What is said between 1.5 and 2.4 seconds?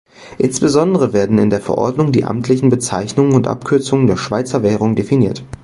der Verordnung die